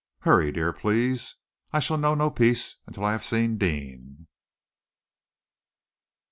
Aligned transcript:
Hurry, 0.21 0.51
dear, 0.51 0.73
please. 0.73 1.35
I 1.71 1.79
shall 1.79 1.99
know 1.99 2.15
no 2.15 2.31
peace 2.31 2.77
until 2.87 3.05
I 3.05 3.11
have 3.11 3.23
seen 3.23 3.59
Deane." 3.59 4.25